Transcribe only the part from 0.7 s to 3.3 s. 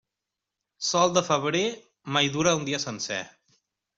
Sol de febrer, mai dura un dia sencer.